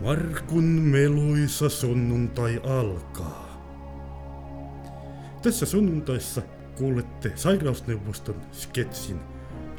Markun 0.00 0.64
meluisa 0.64 1.68
sunnuntai 1.68 2.60
alkaa. 2.64 3.46
Tässä 5.42 5.66
sunnuntaissa 5.66 6.42
kuulette 6.78 7.32
sairausneuvoston 7.34 8.34
sketsin 8.52 9.20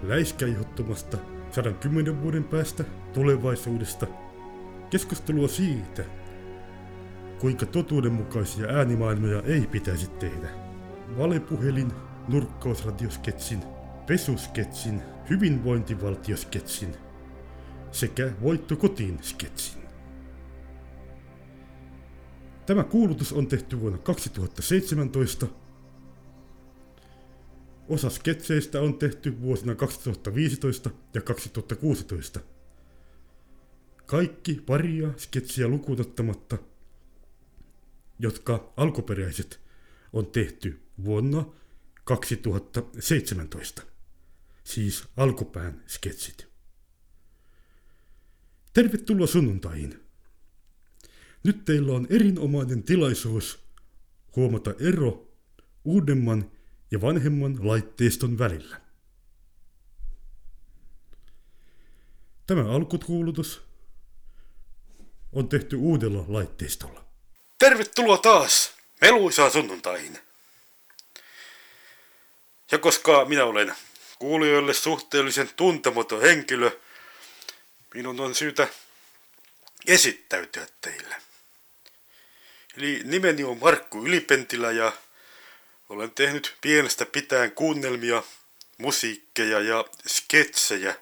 läiskäihottomasta 0.03 1.17
110 1.51 2.21
vuoden 2.21 2.43
päästä 2.43 2.83
tulevaisuudesta. 3.13 4.07
Keskustelua 4.89 5.47
siitä, 5.47 6.05
kuinka 7.39 7.65
totuudenmukaisia 7.65 8.67
äänimaailmoja 8.67 9.41
ei 9.41 9.67
pitäisi 9.67 10.07
tehdä. 10.07 10.47
Valepuhelin, 11.17 11.91
nurkkausradiosketsin, 12.27 13.63
pesusketsin, 14.07 15.01
hyvinvointivaltiosketsin 15.29 16.95
sekä 17.91 18.31
voitto 18.41 18.75
kotiin 18.75 19.19
sketsin. 19.21 19.76
Tämä 22.67 22.83
kuulutus 22.83 23.33
on 23.33 23.47
tehty 23.47 23.79
vuonna 23.79 23.97
2017. 23.97 25.47
Osa 27.89 28.09
sketseistä 28.09 28.81
on 28.81 28.97
tehty 28.97 29.41
vuosina 29.41 29.75
2015 29.75 30.89
ja 31.13 31.21
2016. 31.21 32.39
Kaikki 34.05 34.61
paria 34.65 35.13
sketsiä 35.17 35.67
lukuunottamatta, 35.67 36.57
jotka 38.19 38.73
alkuperäiset 38.77 39.59
on 40.13 40.25
tehty 40.25 40.81
vuonna 41.03 41.45
2017. 42.03 43.81
Siis 44.63 45.07
alkupään 45.17 45.83
sketsit. 45.87 46.47
Tervetuloa 48.73 49.27
sunnuntaihin. 49.27 50.06
Nyt 51.47 51.65
teillä 51.65 51.93
on 51.93 52.07
erinomainen 52.09 52.83
tilaisuus 52.83 53.59
huomata 54.35 54.73
ero 54.79 55.27
uudemman 55.85 56.51
ja 56.91 57.01
vanhemman 57.01 57.67
laitteiston 57.67 58.37
välillä. 58.37 58.81
Tämä 62.47 62.71
alkukuulutus 62.71 63.61
on 65.31 65.49
tehty 65.49 65.75
uudella 65.75 66.25
laitteistolla. 66.27 67.05
Tervetuloa 67.59 68.17
taas 68.17 68.71
meluisaan 69.01 69.51
sunnuntaihin. 69.51 70.19
Ja 72.71 72.77
koska 72.77 73.25
minä 73.25 73.45
olen 73.45 73.75
kuulijoille 74.19 74.73
suhteellisen 74.73 75.49
tuntematon 75.55 76.21
henkilö, 76.21 76.71
minun 77.93 78.19
on 78.19 78.35
syytä 78.35 78.67
esittäytyä 79.87 80.67
teille. 80.81 81.26
Eli 82.77 83.01
nimeni 83.03 83.43
on 83.43 83.57
Markku 83.57 84.05
Ylipentilä 84.05 84.71
ja 84.71 84.91
olen 85.89 86.11
tehnyt 86.11 86.55
pienestä 86.61 87.05
pitäen 87.05 87.51
kuunnelmia, 87.51 88.23
musiikkeja 88.77 89.59
ja 89.59 89.85
sketsejä. 90.07 90.95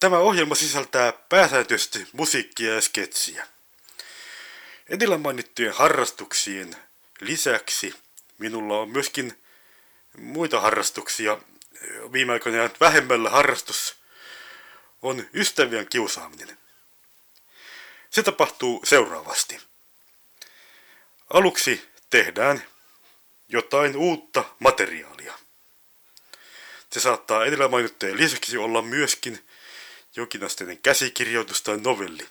Tämä 0.00 0.18
ohjelma 0.18 0.54
sisältää 0.54 1.12
pääsääntöisesti 1.12 2.08
musiikkia 2.12 2.74
ja 2.74 2.80
sketsiä. 2.80 3.46
Edellä 4.88 5.18
mainittujen 5.18 5.74
harrastuksien 5.74 6.76
lisäksi 7.20 7.94
minulla 8.40 8.78
on 8.78 8.90
myöskin 8.90 9.42
muita 10.18 10.60
harrastuksia. 10.60 11.38
Viime 12.12 12.32
aikoina 12.32 12.70
vähemmällä 12.80 13.30
harrastus 13.30 13.96
on 15.02 15.26
ystävien 15.34 15.88
kiusaaminen. 15.88 16.58
Se 18.10 18.22
tapahtuu 18.22 18.82
seuraavasti. 18.84 19.69
Aluksi 21.30 21.88
tehdään 22.10 22.64
jotain 23.48 23.96
uutta 23.96 24.44
materiaalia. 24.58 25.38
Se 26.92 27.00
saattaa 27.00 27.44
edellä 27.44 27.68
mainittujen 27.68 28.16
lisäksi 28.16 28.56
olla 28.56 28.82
myöskin 28.82 29.48
jokinasteinen 30.16 30.78
käsikirjoitus 30.78 31.62
tai 31.62 31.78
novelli. 31.78 32.28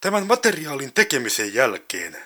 Tämän 0.00 0.26
materiaalin 0.26 0.92
tekemisen 0.92 1.54
jälkeen 1.54 2.22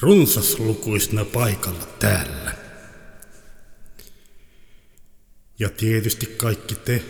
runsaslukuisena 0.00 1.24
paikalla 1.24 1.86
täällä. 1.98 2.56
Ja 5.58 5.68
tietysti 5.68 6.26
kaikki 6.26 6.74
te 6.74 7.02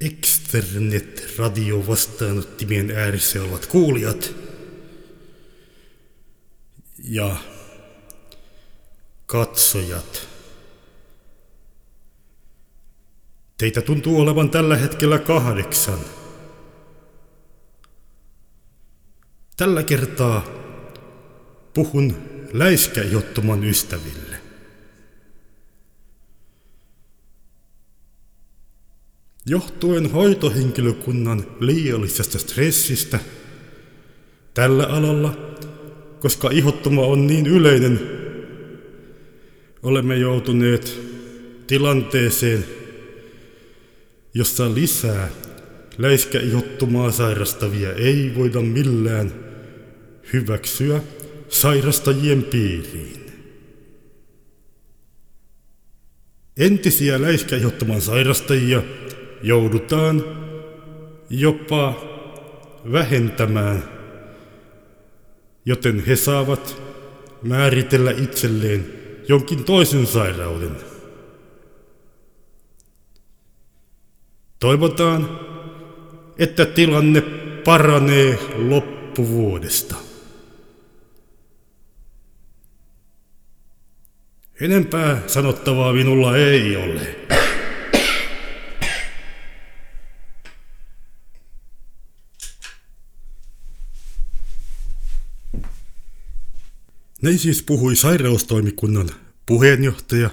Externet-radio 0.00 1.86
vastaanottimien 1.86 2.90
ääressä 2.90 3.42
olevat 3.42 3.66
kuulijat– 3.66 4.32
ja 7.06 7.36
katsojat. 9.26 10.28
Teitä 13.58 13.82
tuntuu 13.82 14.20
olevan 14.20 14.50
tällä 14.50 14.76
hetkellä 14.76 15.18
kahdeksan. 15.18 15.98
Tällä 19.56 19.82
kertaa 19.82 20.44
puhun 21.74 22.16
läiskäjottoman 22.52 23.64
ystäville. 23.64 24.36
Johtuen 29.46 30.12
hoitohenkilökunnan 30.12 31.46
liiallisesta 31.60 32.38
stressistä 32.38 33.18
tällä 34.54 34.86
alalla, 34.86 35.34
koska 36.20 36.50
ihottuma 36.50 37.02
on 37.02 37.26
niin 37.26 37.46
yleinen, 37.46 38.00
olemme 39.82 40.16
joutuneet 40.16 41.00
tilanteeseen, 41.66 42.64
jossa 44.34 44.74
lisää 44.74 45.28
läiskäihottumaa 45.98 47.10
sairastavia 47.10 47.92
ei 47.92 48.32
voida 48.36 48.60
millään 48.60 49.32
hyväksyä 50.32 51.00
sairastajien 51.48 52.42
piiriin. 52.42 53.26
Entisiä 56.56 57.22
läiskäihottuman 57.22 58.00
sairastajia 58.00 58.82
joudutaan 59.42 60.24
jopa 61.30 61.94
vähentämään, 62.92 63.95
joten 65.66 66.04
he 66.06 66.16
saavat 66.16 66.82
määritellä 67.42 68.10
itselleen 68.10 68.86
jonkin 69.28 69.64
toisen 69.64 70.06
sairauden. 70.06 70.76
Toivotaan, 74.58 75.40
että 76.38 76.66
tilanne 76.66 77.20
paranee 77.64 78.38
loppuvuodesta. 78.56 79.94
Enempää 84.60 85.22
sanottavaa 85.26 85.92
minulla 85.92 86.36
ei 86.36 86.76
ole. 86.76 87.35
Näin 97.26 97.38
siis 97.38 97.62
puhui 97.62 97.96
sairaustoimikunnan 97.96 99.10
puheenjohtaja 99.46 100.30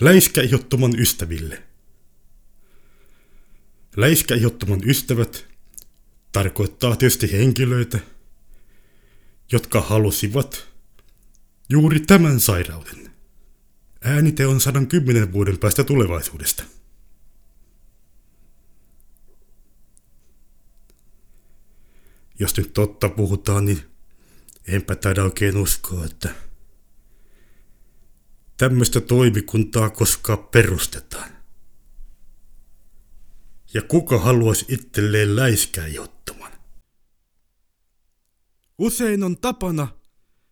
läiskäihottoman 0.00 1.00
ystäville. 1.00 1.62
Läiskäihottoman 3.96 4.88
ystävät 4.88 5.46
tarkoittaa 6.32 6.96
tietysti 6.96 7.32
henkilöitä, 7.32 7.98
jotka 9.52 9.80
halusivat 9.80 10.68
juuri 11.68 12.00
tämän 12.00 12.40
sairauden. 12.40 13.10
Äänite 14.00 14.46
on 14.46 14.60
110 14.60 15.32
vuoden 15.32 15.58
päästä 15.58 15.84
tulevaisuudesta. 15.84 16.64
Jos 22.38 22.56
nyt 22.56 22.72
totta 22.72 23.08
puhutaan, 23.08 23.64
niin 23.64 23.93
enpä 24.68 24.96
taida 24.96 25.24
oikein 25.24 25.56
uskoa, 25.56 26.04
että 26.04 26.34
tämmöistä 28.56 29.00
toimikuntaa 29.00 29.90
koskaan 29.90 30.38
perustetaan. 30.38 31.30
Ja 33.74 33.82
kuka 33.82 34.18
haluaisi 34.18 34.64
itselleen 34.68 35.36
läiskää 35.36 35.86
jottoman? 35.86 36.52
Usein 38.78 39.22
on 39.22 39.36
tapana, 39.36 39.88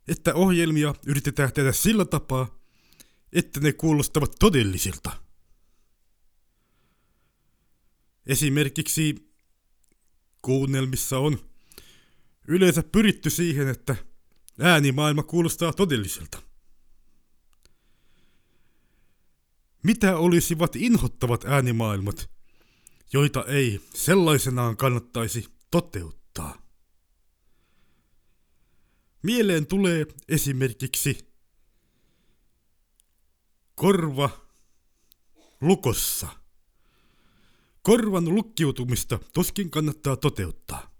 että 0.09 0.35
ohjelmia 0.35 0.95
yritetään 1.07 1.53
tehdä 1.53 1.73
sillä 1.73 2.05
tapaa, 2.05 2.63
että 3.33 3.61
ne 3.61 3.73
kuulostavat 3.73 4.37
todellisilta. 4.39 5.23
Esimerkiksi 8.27 9.33
kuunnelmissa 10.43 11.19
on 11.19 11.52
yleensä 12.49 12.83
pyritty 12.83 13.31
siihen, 13.31 13.69
että 13.69 13.97
äänimaailma 14.61 15.23
kuulostaa 15.23 15.73
todelliselta. 15.73 16.43
Mitä 19.83 20.17
olisivat 20.17 20.77
inhottavat 20.77 21.45
äänimaailmat, 21.45 22.31
joita 23.13 23.45
ei 23.45 23.81
sellaisenaan 23.95 24.77
kannattaisi 24.77 25.49
toteuttaa? 25.71 26.63
Mieleen 29.23 29.67
tulee 29.67 30.07
esimerkiksi 30.29 31.33
korva 33.75 34.31
lukossa. 35.61 36.29
Korvan 37.83 38.35
lukkiutumista 38.35 39.19
tuskin 39.35 39.71
kannattaa 39.71 40.17
toteuttaa. 40.17 40.92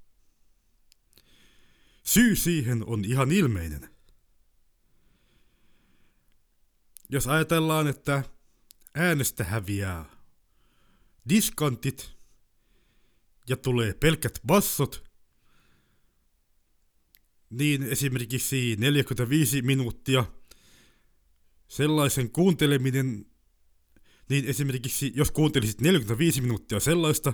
Syy 2.03 2.37
siihen 2.37 2.85
on 2.87 3.05
ihan 3.05 3.33
ilmeinen. 3.33 3.89
Jos 7.09 7.27
ajatellaan, 7.27 7.89
että 7.89 8.23
äänestä 8.95 9.45
häviää 9.45 10.05
diskantit 11.29 12.13
ja 13.49 13.57
tulee 13.57 13.95
pelkät 13.95 14.39
bassot, 14.47 15.05
niin 17.51 17.83
esimerkiksi 17.83 18.77
45 18.79 19.63
minuuttia 19.63 20.25
sellaisen 21.69 22.31
kuunteleminen, 22.31 23.27
niin 24.29 24.45
esimerkiksi 24.45 25.13
jos 25.15 25.31
kuuntelisit 25.31 25.81
45 25.81 26.41
minuuttia 26.41 26.81
sellaista, 26.81 27.33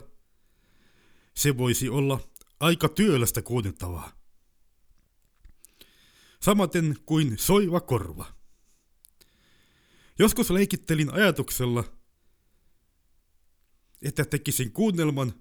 se 1.35 1.59
voisi 1.59 1.88
olla 1.88 2.21
aika 2.61 2.88
työlästä 2.88 3.43
kuunneltavaa. 3.43 4.18
Samaten 6.43 6.96
kuin 7.06 7.38
soiva 7.38 7.81
korva. 7.81 8.35
Joskus 10.19 10.50
leikittelin 10.50 11.12
ajatuksella, 11.12 11.85
että 14.02 14.25
tekisin 14.25 14.73
kuunnelman, 14.73 15.35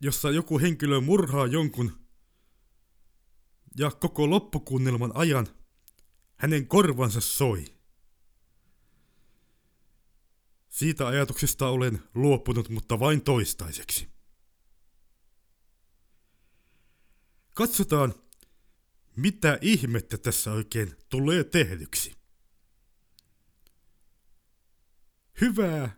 jossa 0.00 0.30
joku 0.30 0.58
henkilö 0.58 1.00
murhaa 1.00 1.46
jonkun 1.46 2.06
ja 3.78 3.90
koko 3.90 4.30
loppukuunnelman 4.30 5.12
ajan 5.14 5.46
hänen 6.36 6.66
korvansa 6.66 7.20
soi. 7.20 7.64
Siitä 10.68 11.06
ajatuksesta 11.06 11.68
olen 11.68 12.02
luopunut, 12.14 12.68
mutta 12.68 13.00
vain 13.00 13.22
toistaiseksi. 13.22 14.08
Katsotaan, 17.54 18.14
mitä 19.16 19.58
ihmettä 19.60 20.18
tässä 20.18 20.52
oikein 20.52 20.96
tulee 21.08 21.44
tehdyksi. 21.44 22.16
Hyvää 25.40 25.96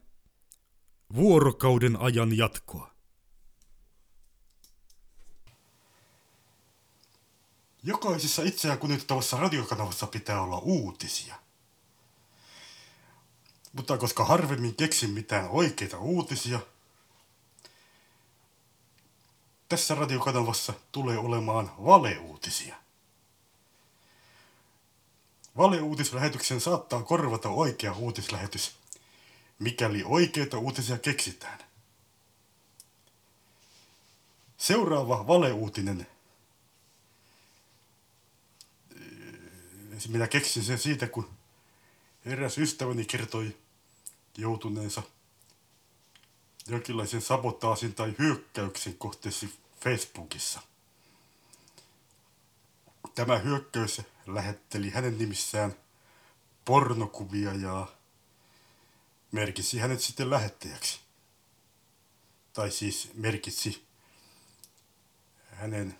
vuorokauden 1.15 1.97
ajan 1.97 2.37
jatkoa. 2.37 2.93
Jokaisessa 7.83 8.43
itseään 8.43 8.79
kunnioittavassa 8.79 9.37
radiokanavassa 9.37 10.07
pitää 10.07 10.41
olla 10.43 10.59
uutisia. 10.59 11.35
Mutta 13.73 13.99
koska 13.99 14.25
harvemmin 14.25 14.75
keksin 14.75 15.11
mitään 15.11 15.49
oikeita 15.49 15.99
uutisia, 15.99 16.61
tässä 19.69 19.95
radiokanavassa 19.95 20.75
tulee 20.93 21.19
olemaan 21.19 21.73
valeuutisia. 21.85 22.82
Valeuutislähetyksen 25.57 26.61
saattaa 26.61 27.03
korvata 27.03 27.49
oikea 27.49 27.93
uutislähetys, 27.93 28.75
mikäli 29.59 30.03
oikeita 30.05 30.59
uutisia 30.59 30.99
keksitään. 30.99 31.59
Seuraava 34.57 35.27
valeuutinen 35.27 36.07
minä 40.09 40.29
keksin 40.29 40.65
sen 40.65 40.79
siitä, 40.79 41.07
kun 41.07 41.31
eräs 42.25 42.59
ystäväni 42.59 43.05
kertoi 43.05 43.57
joutuneensa 44.37 45.03
jonkinlaisen 46.67 47.23
sabotaasin 47.23 47.95
tai 47.95 48.15
hyökkäyksen 48.19 48.99
kohteeksi 48.99 49.55
Facebookissa. 49.81 50.61
Tämä 53.15 53.39
hyökkäys 53.39 54.01
lähetteli 54.27 54.91
hänen 54.91 55.19
nimissään 55.19 55.75
pornokuvia 56.65 57.55
ja 57.55 57.87
merkitsi 59.33 59.79
hänet 59.79 60.01
sitten 60.01 60.31
lähettäjäksi. 60.31 61.01
Tai 62.53 62.71
siis 62.71 63.11
merkitsi 63.15 63.85
hänen 65.51 65.99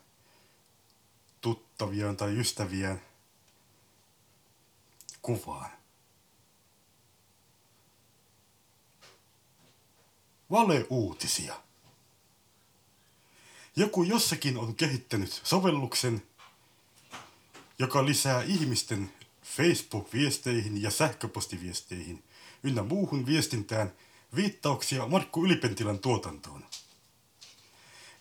tuttaviaan 1.41 2.17
tai 2.17 2.39
ystäviään 2.39 3.03
kuvaan. 5.23 5.83
valeuutisia. 10.53 11.63
Joku 13.77 14.03
jossakin 14.03 14.59
on 14.59 14.75
kehittänyt 14.75 15.41
sovelluksen, 15.45 16.23
joka 17.83 18.07
lisää 18.07 18.43
ihmisten 18.43 19.13
Facebook-viesteihin 19.43 20.83
ja 20.83 20.91
sähköpostiviesteihin 20.91 22.25
ynnä 22.63 22.83
muuhun 22.83 23.27
viestintään 23.27 23.93
viittauksia 24.35 25.07
Markku 25.07 25.45
Ylipentilän 25.45 25.99
tuotantoon. 25.99 26.65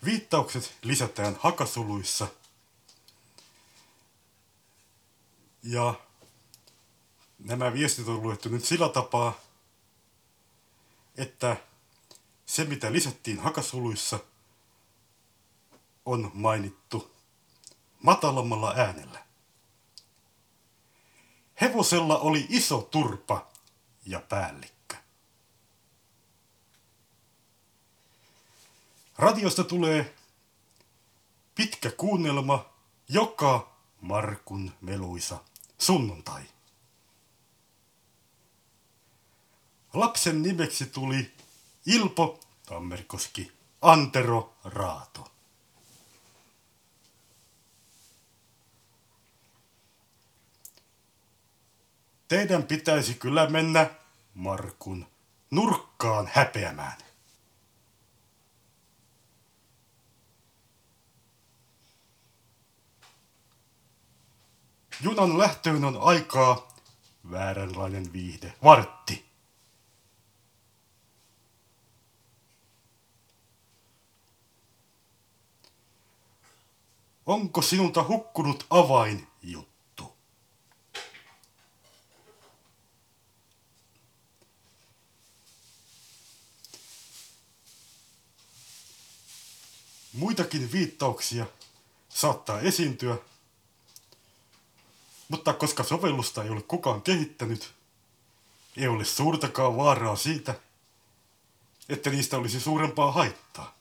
Viittaukset 0.05 0.73
lisätään 0.81 1.37
hakasuluissa 1.39 2.27
ja 5.63 5.93
nämä 7.39 7.73
viestit 7.73 8.07
on 8.07 8.23
luettu 8.23 8.49
nyt 8.49 8.65
sillä 8.65 8.89
tapaa, 8.89 9.39
että 11.17 11.57
se 12.45 12.63
mitä 12.63 12.91
lisättiin 12.91 13.39
hakasuluissa 13.39 14.19
on 16.05 16.31
mainittu 16.33 17.11
matalammalla 18.03 18.73
äänellä. 18.77 19.30
Hevosella 21.61 22.19
oli 22.19 22.45
iso 22.49 22.81
turpa 22.81 23.47
ja 24.05 24.19
päällikkö. 24.19 24.95
Radiosta 29.17 29.63
tulee 29.63 30.15
pitkä 31.55 31.91
kuunnelma 31.91 32.65
joka 33.09 33.75
Markun 34.01 34.73
meluisa 34.81 35.39
sunnuntai. 35.77 36.43
Lapsen 39.93 40.41
nimeksi 40.41 40.85
tuli 40.85 41.31
Ilpo 41.85 42.39
Tammerkoski 42.65 43.51
Antero 43.81 44.55
Raato. 44.63 45.30
Teidän 52.31 52.63
pitäisi 52.63 53.13
kyllä 53.13 53.49
mennä 53.49 53.89
Markun 54.33 55.07
nurkkaan 55.51 56.29
häpeämään. 56.33 56.97
Junan 65.01 65.39
lähtöön 65.39 65.85
on 65.85 65.97
aikaa 66.01 66.67
vääränlainen 67.31 68.13
viihde. 68.13 68.53
Vartti. 68.63 69.25
Onko 77.25 77.61
sinulta 77.61 78.03
hukkunut 78.03 78.65
avain 78.69 79.27
juttu? 79.41 79.70
Muitakin 90.21 90.71
viittauksia 90.71 91.45
saattaa 92.09 92.59
esiintyä, 92.59 93.17
mutta 95.29 95.53
koska 95.53 95.83
sovellusta 95.83 96.43
ei 96.43 96.49
ole 96.49 96.61
kukaan 96.61 97.01
kehittänyt, 97.01 97.73
ei 98.77 98.87
ole 98.87 99.05
suurtakaan 99.05 99.77
vaaraa 99.77 100.15
siitä, 100.15 100.55
että 101.89 102.09
niistä 102.09 102.37
olisi 102.37 102.59
suurempaa 102.59 103.11
haittaa. 103.11 103.75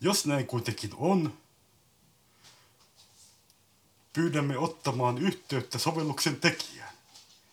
Jos 0.00 0.26
näin 0.26 0.46
kuitenkin 0.46 0.90
on, 0.96 1.38
pyydämme 4.12 4.58
ottamaan 4.58 5.18
yhteyttä 5.18 5.78
sovelluksen 5.78 6.36
tekijään, 6.36 6.94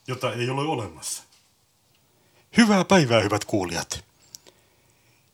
jota 0.08 0.34
ei 0.34 0.50
ole 0.50 0.62
olemassa. 0.62 1.24
Hyvää 2.58 2.86
päivää, 2.86 3.22
hyvät 3.22 3.46
kuulijat. 3.46 4.13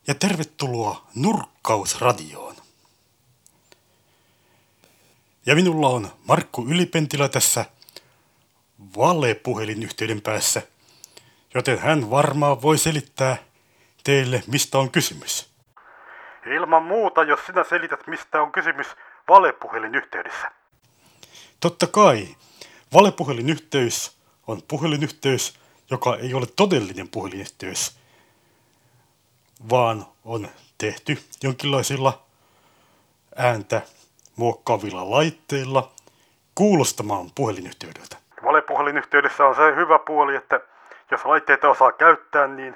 Ja 0.09 0.15
tervetuloa 0.15 1.07
Nurkkausradioon. 1.15 2.55
Ja 5.45 5.55
minulla 5.55 5.87
on 5.87 6.07
Markku 6.27 6.65
Ylipentilä 6.67 7.29
tässä 7.29 7.65
valepuhelinyhteyden 8.97 10.21
päässä, 10.21 10.61
joten 11.53 11.79
hän 11.79 12.09
varmaan 12.09 12.61
voi 12.61 12.77
selittää 12.77 13.37
teille, 14.03 14.43
mistä 14.47 14.77
on 14.77 14.91
kysymys. 14.91 15.49
Ilman 16.55 16.83
muuta, 16.83 17.23
jos 17.23 17.39
sinä 17.45 17.63
selität, 17.63 18.07
mistä 18.07 18.41
on 18.41 18.51
kysymys 18.51 18.87
valepuhelinyhteydessä. 19.27 20.51
Totta 21.59 21.87
kai. 21.87 22.35
Valepuhelinyhteys 22.93 24.17
on 24.47 24.61
puhelinyhteys, 24.67 25.59
joka 25.91 26.17
ei 26.17 26.33
ole 26.33 26.45
todellinen 26.55 27.09
puhelinyhteys, 27.09 27.98
vaan 29.69 30.05
on 30.25 30.47
tehty 30.77 31.17
jonkinlaisilla 31.43 32.21
ääntä 33.35 33.81
muokkaavilla 34.35 35.11
laitteilla 35.11 35.91
kuulostamaan 36.55 37.31
puhelinyhteydeltä. 37.35 38.17
Valepuhelinyhteydessä 38.43 39.45
on 39.45 39.55
se 39.55 39.75
hyvä 39.75 39.99
puoli, 39.99 40.35
että 40.35 40.59
jos 41.11 41.25
laitteita 41.25 41.69
osaa 41.69 41.91
käyttää, 41.91 42.47
niin 42.47 42.75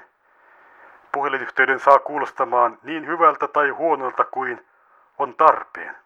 puhelinyhteyden 1.12 1.80
saa 1.80 1.98
kuulostamaan 1.98 2.78
niin 2.82 3.06
hyvältä 3.06 3.48
tai 3.48 3.68
huonolta 3.68 4.24
kuin 4.24 4.66
on 5.18 5.34
tarpeen. 5.34 5.96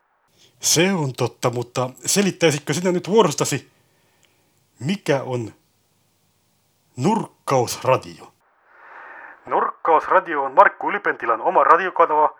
Se 0.60 0.92
on 0.92 1.12
totta, 1.12 1.50
mutta 1.50 1.90
selittäisitkö 2.06 2.72
sinä 2.72 2.92
nyt 2.92 3.08
vuorostasi, 3.08 3.70
mikä 4.80 5.22
on 5.22 5.52
nurkkausradio? 6.96 8.32
Nurkkausradio 9.48 10.44
on 10.44 10.54
Markku 10.54 10.90
Ylipentilän 10.90 11.40
oma 11.40 11.64
radiokanava, 11.64 12.34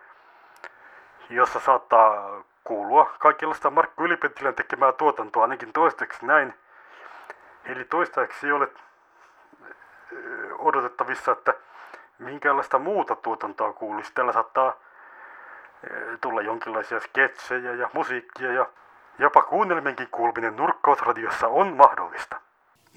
jossa 1.30 1.60
saattaa 1.60 2.42
kuulua 2.64 3.12
kaikenlaista 3.18 3.70
Markku 3.70 4.04
Ylipentilän 4.04 4.54
tekemää 4.54 4.92
tuotantoa 4.92 5.42
ainakin 5.42 5.72
toistaiseksi 5.72 6.26
näin. 6.26 6.54
Eli 7.64 7.84
toistaiseksi 7.84 8.46
ei 8.46 8.52
ole 8.52 8.68
odotettavissa, 10.58 11.32
että 11.32 11.54
minkäänlaista 12.18 12.78
muuta 12.78 13.16
tuotantoa 13.16 13.72
kuulisi. 13.72 14.12
Täällä 14.14 14.32
saattaa 14.32 14.76
tulla 16.20 16.42
jonkinlaisia 16.42 17.00
sketsejä 17.00 17.74
ja 17.74 17.90
musiikkia 17.92 18.52
ja 18.52 18.66
jopa 19.18 19.42
kuunnelmienkin 19.42 20.08
kuuluminen 20.10 20.56
nurkkausradiossa 20.56 21.48
on 21.48 21.76
mahdollista. 21.76 22.40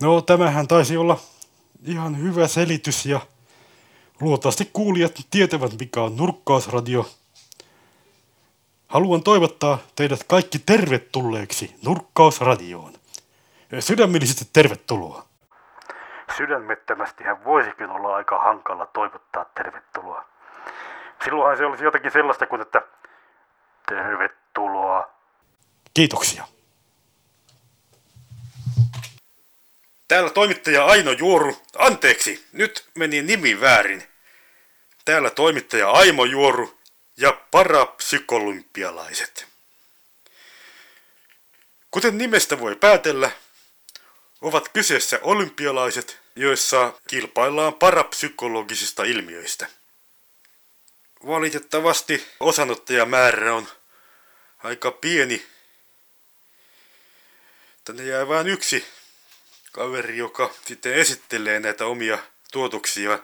No 0.01 0.22
tämähän 0.22 0.68
taisi 0.68 0.98
olla 0.98 1.18
ihan 1.86 2.24
hyvä 2.24 2.48
selitys 2.48 3.06
ja 3.06 3.20
luultavasti 4.22 4.70
kuulijat 4.74 5.12
tietävät 5.32 5.72
mikä 5.80 6.01
on 6.01 6.18
nurkkausradio. 6.18 7.10
Haluan 8.88 9.24
toivottaa 9.24 9.78
teidät 9.96 10.24
kaikki 10.24 10.60
tervetulleeksi 10.60 11.75
nurkkausradioon. 11.86 12.94
Sydämellisesti 13.80 14.46
tervetuloa 14.54 15.32
sydämettömästi 16.38 17.24
hän 17.24 17.44
voisikin 17.44 17.90
olla 17.90 18.16
aika 18.16 18.40
hankala 18.40 18.86
toivottaa 18.86 19.46
tervetuloa. 19.46 20.25
Silloinhan 21.24 21.58
se 21.58 21.66
olisi 21.66 21.84
jotakin 21.84 22.12
sellaista 22.12 22.48
kuin, 22.48 22.62
että 22.62 22.82
tervetuloa. 23.88 25.10
Kiitoksia. 25.94 26.44
Täällä 30.08 30.30
toimittaja 30.30 30.86
Aino 30.86 31.12
Juoru. 31.12 31.56
Anteeksi, 31.78 32.48
nyt 32.54 32.90
meni 32.98 33.22
nimi 33.22 33.62
väärin. 33.62 34.04
Täällä 35.05 35.29
toimittaja 35.29 35.91
Aimo 35.91 36.25
Juoru 36.25 36.79
ja 37.17 37.41
parapsykolympialaiset. 37.51 39.48
Kuten 41.91 42.17
nimestä 42.17 42.60
voi 42.60 42.75
päätellä, 42.75 43.31
ovat 44.41 44.70
kyseessä 44.70 45.20
olympialaiset, 45.22 46.20
joissa 46.36 46.93
kilpaillaan 47.08 47.74
parapsykologisista 47.74 49.03
ilmiöistä. 49.03 49.67
Valitettavasti 51.27 52.27
osanottajamäärä 52.39 53.55
on 53.55 53.67
aika 54.63 54.91
pieni. 54.91 55.46
Tänne 57.84 58.03
jää 58.03 58.27
vain 58.27 58.48
yksi 58.48 58.86
kaveri, 59.72 60.17
joka 60.17 60.53
sitten 60.65 60.93
esittelee 60.93 61.60
näitä 61.60 61.86
omia 61.86 62.20
tuotoksia. 62.51 63.20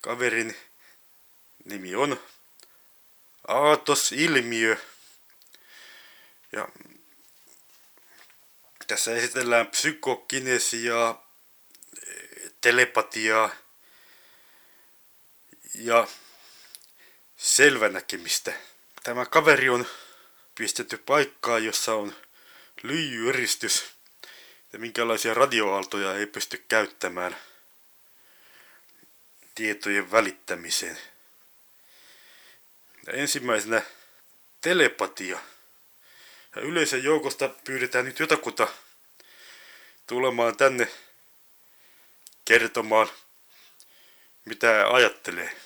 Kaverin 0.00 0.56
nimi 1.64 1.94
on 1.94 2.20
Aatos-ilmiö. 3.48 4.76
Ja 6.52 6.68
tässä 8.86 9.16
esitellään 9.16 9.66
psykokinesiaa, 9.66 11.28
telepatiaa 12.60 13.50
ja 15.74 16.08
selvänäkemistä. 17.36 18.52
Tämä 19.02 19.26
kaveri 19.26 19.68
on 19.68 19.86
pistetty 20.54 20.98
paikkaan, 20.98 21.64
jossa 21.64 21.94
on 21.94 22.14
lyijyeristys 22.82 23.84
ja 24.72 24.78
minkälaisia 24.78 25.34
radioaaltoja 25.34 26.14
ei 26.14 26.26
pysty 26.26 26.64
käyttämään 26.68 27.36
tietojen 29.58 30.10
välittämiseen. 30.10 30.98
Ja 33.06 33.12
ensimmäisenä 33.12 33.82
telepatia. 34.60 35.38
Ja 36.56 36.62
yleisön 36.62 37.04
joukosta 37.04 37.48
pyydetään 37.48 38.04
nyt 38.04 38.18
jotakuta 38.18 38.68
tulemaan 40.06 40.56
tänne 40.56 40.88
kertomaan, 42.44 43.08
mitä 44.44 44.94
ajattelee. 44.94 45.56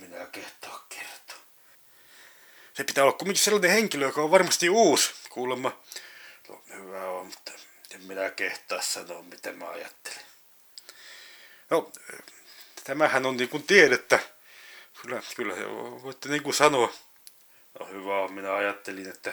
Minä 0.00 0.26
kehtaa 0.26 0.86
kertoa. 0.88 1.42
Se 2.74 2.84
pitää 2.84 3.04
olla 3.04 3.12
kuitenkin 3.12 3.44
sellainen 3.44 3.70
henkilö, 3.70 4.06
joka 4.06 4.22
on 4.22 4.30
varmasti 4.30 4.68
uusi, 4.68 5.10
kuulemma. 5.30 5.82
No, 6.48 6.62
hyvä 6.74 7.08
on, 7.08 7.26
mutta 7.26 7.52
en 7.90 8.02
minä 8.02 8.30
kehtaa 8.30 8.82
sanoa, 8.82 9.22
mitä 9.22 9.52
mä 9.52 9.68
ajattelen. 9.68 10.22
No, 11.70 11.92
tämähän 12.84 13.26
on 13.26 13.36
niin 13.36 13.48
kuin 13.48 13.62
tiedettä. 13.62 14.18
Kyllä, 15.02 15.22
kyllä 15.36 15.54
voitte 16.02 16.28
niin 16.28 16.42
kuin 16.42 16.54
sanoa. 16.54 16.94
No 17.80 17.86
hyvä 17.86 18.28
minä 18.28 18.54
ajattelin, 18.54 19.08
että 19.08 19.32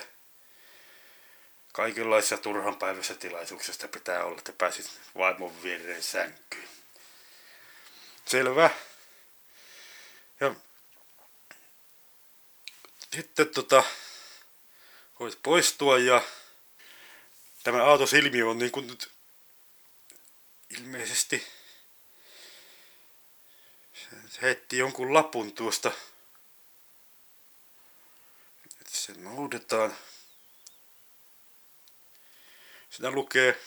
kaikenlaisissa 1.74 2.38
turhanpäiväisissä 2.38 3.16
tilaisuuksista 3.16 3.88
pitää 3.88 4.24
olla, 4.24 4.38
että 4.38 4.54
pääsit 4.54 5.00
vaimon 5.18 5.64
viereen 5.64 6.04
sänkyyn. 6.04 6.70
Selvä. 8.26 8.70
Ja 10.40 10.56
sitten 13.14 13.48
tota, 13.48 13.84
voit 15.20 15.40
poistua 15.44 15.98
ja 15.98 16.22
tämä 17.64 17.84
aatosilmiö 17.84 18.50
on 18.50 18.58
niin 18.58 18.72
kuin 18.72 18.88
nyt 18.88 19.12
ilmeisesti 20.70 21.48
se 24.30 24.42
heitti 24.42 24.78
jonkun 24.78 25.14
lapun 25.14 25.54
tuosta. 25.54 25.92
Että 28.82 28.92
se 28.92 29.14
noudetaan. 29.14 29.96
Siinä 32.90 33.12
lukee, 33.12 33.60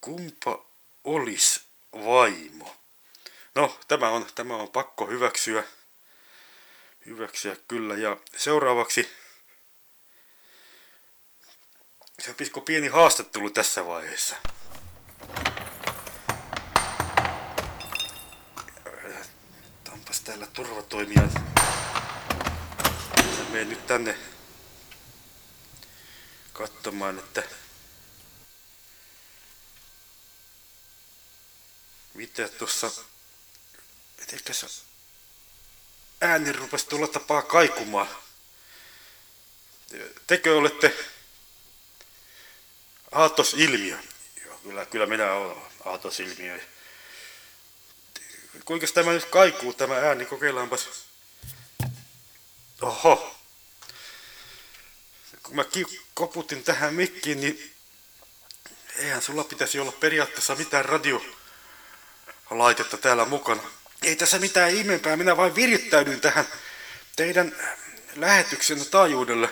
kumpa 0.00 0.66
olis 1.04 1.60
vaimo. 1.92 2.76
No, 3.54 3.80
tämä 3.88 4.08
on, 4.08 4.26
tämä 4.34 4.56
on 4.56 4.70
pakko 4.70 5.06
hyväksyä. 5.06 5.64
Hyväksyä 7.06 7.56
kyllä. 7.68 7.94
Ja 7.94 8.16
seuraavaksi 8.36 9.10
Sopisiko 12.26 12.60
pieni 12.60 12.88
haastattelu 12.88 13.50
tässä 13.50 13.86
vaiheessa? 13.86 14.36
Täällä 20.26 20.46
turvatoimijat. 20.46 21.30
Menen 23.50 23.68
nyt 23.68 23.86
tänne 23.86 24.18
katsomaan, 26.52 27.18
että 27.18 27.42
mitä 32.14 32.48
tuossa 32.48 32.90
mitenkäs 34.20 34.84
ääni 36.20 36.52
rupesi 36.52 36.86
tulla 36.86 37.06
tapaa 37.06 37.42
kaikumaan. 37.42 38.08
Tekö 40.26 40.56
olette 40.56 40.96
aatosilmiö? 43.12 43.98
Joo, 44.46 44.58
kyllä, 44.58 44.86
kyllä 44.86 45.06
minä 45.06 45.32
olen 45.32 45.56
aatosilmiö. 45.84 46.75
Kuinka 48.64 48.86
tämä 48.94 49.12
nyt 49.12 49.24
kaikuu 49.24 49.74
tämä 49.74 49.94
ääni? 49.94 50.26
Kokeillaanpas. 50.26 50.88
Oho, 52.82 53.36
kun 55.42 55.56
mä 55.56 55.64
koputin 56.14 56.64
tähän 56.64 56.94
mikkiin, 56.94 57.40
niin 57.40 57.74
eihän 58.96 59.22
sulla 59.22 59.44
pitäisi 59.44 59.78
olla 59.78 59.92
periaatteessa 59.92 60.54
mitään 60.54 60.84
radiolaitetta 60.84 62.96
täällä 62.96 63.24
mukana. 63.24 63.62
Ei 64.02 64.16
tässä 64.16 64.38
mitään 64.38 64.70
ihmeempää, 64.70 65.16
minä 65.16 65.36
vain 65.36 65.54
virittäydyin 65.54 66.20
tähän 66.20 66.48
teidän 67.16 67.56
lähetyksen 68.16 68.86
taajuudelle. 68.86 69.48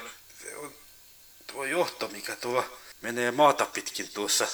Tuo 1.47 1.65
johto, 1.65 2.09
mikä 2.09 2.37
tuo 2.37 2.79
menee 3.01 3.31
maata 3.31 3.67
pitkin 3.67 4.09
tuossa. 4.09 4.49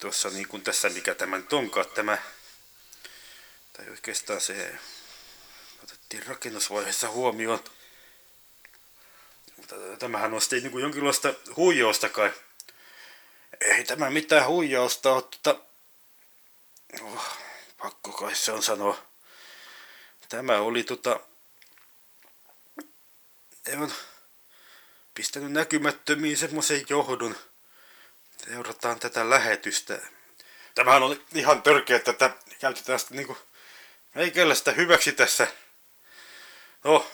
Tuossa 0.00 0.30
niin 0.30 0.48
kuin 0.48 0.62
tässä, 0.62 0.88
mikä 0.88 1.14
tämä 1.14 1.36
nyt 1.36 1.52
onkaan, 1.52 1.86
tämä, 1.94 2.18
tai 3.72 3.90
oikeastaan 3.90 4.40
se 4.40 4.78
otettiin 5.82 6.26
rakennusvaiheessa 6.26 7.10
huomioon 7.10 7.60
tämähän 9.98 10.34
on 10.34 10.40
sitten 10.40 10.62
niin 10.62 10.82
jonkinlaista 10.82 11.34
huijausta 11.56 12.08
kai. 12.08 12.32
Ei 13.60 13.84
tämä 13.84 14.10
mitään 14.10 14.46
huijausta 14.46 15.12
ole, 15.12 15.22
mutta 15.22 15.56
oh, 17.02 17.36
pakko 17.78 18.12
kai 18.12 18.34
se 18.34 18.52
on 18.52 18.62
sanoa. 18.62 19.02
Tämä 20.28 20.58
oli 20.58 20.84
tota, 20.84 21.20
on 23.78 23.92
pistänyt 25.14 25.52
näkymättömiin 25.52 26.36
semmoisen 26.36 26.84
johdon. 26.88 27.36
Seurataan 28.44 29.00
tätä 29.00 29.30
lähetystä. 29.30 29.98
Tämähän 30.74 31.02
on 31.02 31.20
ihan 31.34 31.62
törkeä, 31.62 31.96
että 31.96 32.12
tätä 32.12 32.36
käytetään 32.60 32.98
sitten 32.98 33.16
niinku 33.16 33.38
meikäläistä 34.14 34.72
hyväksi 34.72 35.12
tässä. 35.12 35.46
No, 36.84 37.10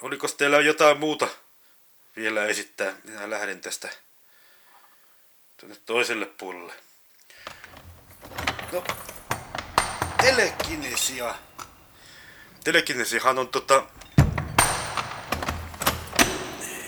oliko 0.00 0.28
teillä 0.28 0.60
jotain 0.60 0.98
muuta 0.98 1.28
vielä 2.16 2.46
esittää. 2.46 2.94
Minä 3.04 3.30
lähden 3.30 3.60
tästä 3.60 3.88
tuonne 5.56 5.76
toiselle 5.86 6.26
puolelle. 6.26 6.72
No, 8.72 8.84
telekinesia. 10.22 11.34
Telekinesiahan 12.64 13.38
on 13.38 13.48
tota, 13.48 13.86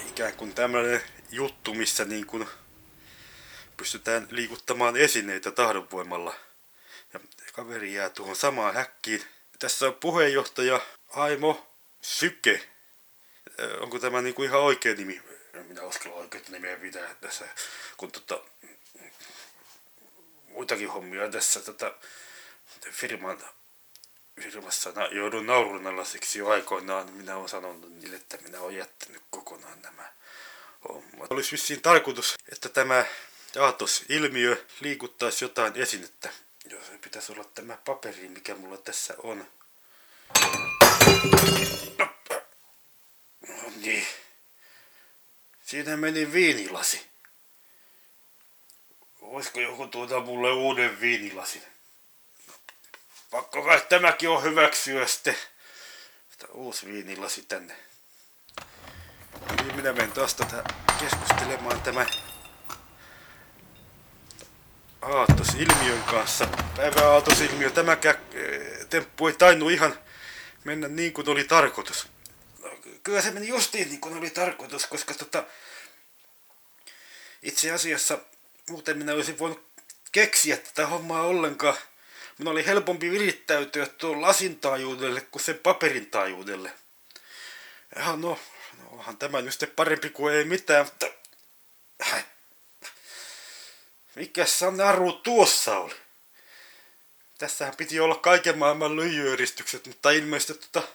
ikään 0.08 0.34
kuin 0.34 0.54
tämmöinen 0.54 1.02
juttu, 1.30 1.74
missä 1.74 2.04
niin 2.04 2.26
kuin 2.26 2.48
pystytään 3.78 4.28
liikuttamaan 4.30 4.96
esineitä 4.96 5.50
tahdonvoimalla. 5.50 6.34
Ja 7.12 7.20
kaveri 7.52 7.94
jää 7.94 8.10
tuohon 8.10 8.36
samaan 8.36 8.74
häkkiin. 8.74 9.22
Tässä 9.58 9.86
on 9.86 9.94
puheenjohtaja 9.94 10.80
Aimo 11.08 11.66
Syke 12.02 12.68
onko 13.80 13.98
tämä 13.98 14.22
niin 14.22 14.34
kuin 14.34 14.48
ihan 14.48 14.60
oikea 14.60 14.94
nimi? 14.94 15.22
Minä 15.68 15.82
uskalla 15.82 16.16
oikeita 16.16 16.52
nimeä 16.52 16.76
pitää 16.76 17.14
tässä, 17.20 17.44
kun 17.96 18.12
tota, 18.12 18.40
muitakin 20.48 20.90
hommia 20.90 21.30
tässä 21.30 21.60
tota, 21.60 21.94
firman, 22.90 23.38
firmassa 24.40 24.92
na, 24.94 25.06
joudun 25.06 25.46
naurunalaiseksi 25.46 26.38
jo 26.38 26.48
aikoinaan. 26.48 27.12
Minä 27.12 27.36
olen 27.36 27.48
sanonut 27.48 27.92
niille, 27.92 28.16
että 28.16 28.38
minä 28.42 28.60
olen 28.60 28.76
jättänyt 28.76 29.22
kokonaan 29.30 29.82
nämä 29.82 30.12
hommat. 30.88 31.32
Olisi 31.32 31.52
vissiin 31.52 31.82
tarkoitus, 31.82 32.34
että 32.52 32.68
tämä 32.68 33.04
ilmiö 34.08 34.66
liikuttaisi 34.80 35.44
jotain 35.44 35.72
esinettä. 35.76 36.30
Joo, 36.70 36.82
se 36.84 36.98
pitäisi 36.98 37.32
olla 37.32 37.44
tämä 37.44 37.78
paperi, 37.84 38.28
mikä 38.28 38.54
mulla 38.54 38.76
tässä 38.76 39.14
on. 39.22 39.48
Niin. 43.76 44.06
Siinä 45.64 45.96
meni 45.96 46.32
viinilasi. 46.32 47.06
Voisiko 49.20 49.60
joku 49.60 49.86
tuota 49.86 50.20
mulle 50.20 50.52
uuden 50.52 51.00
viinilasin? 51.00 51.62
Pakko 53.30 53.62
kai 53.62 53.82
tämäkin 53.88 54.28
on 54.28 54.42
hyväksyä 54.42 55.06
sitten. 55.06 55.36
Sitä 56.30 56.46
uusi 56.52 56.86
viinilasi 56.86 57.42
tänne. 57.42 57.76
Niin 59.56 59.76
minä 59.76 59.92
menen 59.92 60.12
taas 60.12 60.34
tätä 60.34 60.64
keskustelemaan 61.00 61.80
tämä 61.80 62.06
Aatosilmiön 65.02 66.02
kanssa. 66.02 66.48
Päivä 66.76 67.10
Aatosilmiö, 67.10 67.70
tämä 67.70 67.96
temppu 68.90 69.26
ei 69.26 69.34
tainnut 69.34 69.70
ihan 69.70 69.98
mennä 70.64 70.88
niin 70.88 71.12
kuin 71.12 71.28
oli 71.28 71.44
tarkoitus 71.44 72.08
kyllä 73.08 73.22
se 73.22 73.30
meni 73.30 73.48
justiin 73.48 73.88
niin 73.88 74.00
kuin 74.00 74.18
oli 74.18 74.30
tarkoitus, 74.30 74.86
koska 74.86 75.14
tota, 75.14 75.44
Itse 77.42 77.70
asiassa 77.70 78.18
muuten 78.70 78.98
minä 78.98 79.12
olisin 79.12 79.38
voinut 79.38 79.68
keksiä 80.12 80.56
tätä 80.56 80.86
hommaa 80.86 81.22
ollenkaan. 81.22 81.76
Minun 82.38 82.52
oli 82.52 82.66
helpompi 82.66 83.10
virittäytyä 83.10 83.86
tuon 83.86 84.22
lasin 84.22 84.60
taajuudelle 84.60 85.20
kuin 85.20 85.42
sen 85.42 85.58
paperin 85.58 86.06
taajuudelle. 86.06 86.72
Ja 87.96 88.04
no, 88.04 88.16
no 88.16 88.88
onhan 88.90 89.16
tämä 89.16 89.40
nyt 89.40 89.72
parempi 89.76 90.10
kuin 90.10 90.34
ei 90.34 90.44
mitään, 90.44 90.84
mutta... 90.86 91.06
Mikäs 94.18 94.60
naru 94.76 95.12
tuossa 95.12 95.78
oli? 95.78 95.94
Tässähän 97.38 97.76
piti 97.76 98.00
olla 98.00 98.14
kaiken 98.14 98.58
maailman 98.58 98.96
lyijyöristykset, 98.96 99.86
mutta 99.86 100.10
ilmeisesti 100.10 100.68
tota 100.68 100.88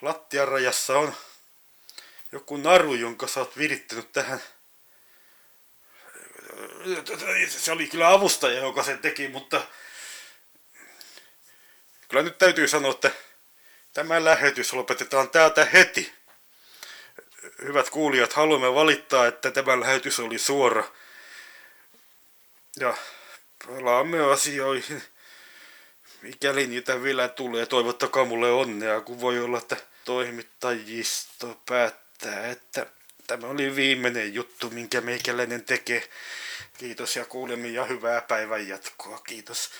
lattiarajassa 0.00 0.98
on 0.98 1.14
joku 2.32 2.56
naru, 2.56 2.94
jonka 2.94 3.26
sä 3.26 3.40
oot 3.40 3.58
virittänyt 3.58 4.12
tähän. 4.12 4.42
Se 7.48 7.72
oli 7.72 7.86
kyllä 7.86 8.10
avustaja, 8.10 8.60
joka 8.60 8.82
sen 8.82 8.98
teki, 8.98 9.28
mutta 9.28 9.66
kyllä 12.08 12.22
nyt 12.22 12.38
täytyy 12.38 12.68
sanoa, 12.68 12.90
että 12.90 13.10
tämä 13.92 14.24
lähetys 14.24 14.72
lopetetaan 14.72 15.30
täältä 15.30 15.64
heti. 15.64 16.12
Hyvät 17.62 17.90
kuulijat, 17.90 18.32
haluamme 18.32 18.74
valittaa, 18.74 19.26
että 19.26 19.50
tämä 19.50 19.80
lähetys 19.80 20.20
oli 20.20 20.38
suora. 20.38 20.84
Ja 22.80 22.96
palaamme 23.66 24.32
asioihin 24.32 25.02
mikäli 26.24 26.66
niitä 26.66 27.02
vielä 27.02 27.28
tulee, 27.28 27.66
toivottakaa 27.66 28.24
mulle 28.24 28.50
onnea, 28.50 29.00
kun 29.00 29.20
voi 29.20 29.40
olla, 29.40 29.58
että 29.58 29.76
toimittajisto 30.04 31.60
päättää, 31.66 32.46
että 32.46 32.86
tämä 33.26 33.46
oli 33.46 33.76
viimeinen 33.76 34.34
juttu, 34.34 34.70
minkä 34.70 35.00
meikäläinen 35.00 35.64
tekee. 35.64 36.08
Kiitos 36.78 37.16
ja 37.16 37.24
kuulemme 37.24 37.68
ja 37.68 37.84
hyvää 37.84 38.20
päivän 38.20 38.68
jatkoa. 38.68 39.18
Kiitos. 39.18 39.70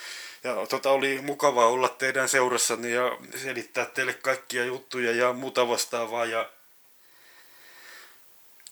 Ja 0.44 0.66
tota 0.66 0.90
oli 0.90 1.20
mukava 1.22 1.66
olla 1.66 1.88
teidän 1.88 2.28
seurassanne 2.28 2.90
ja 2.90 3.18
selittää 3.36 3.84
teille 3.86 4.14
kaikkia 4.14 4.64
juttuja 4.64 5.12
ja 5.12 5.32
muuta 5.32 5.68
vastaavaa. 5.68 6.24
Ja 6.24 6.50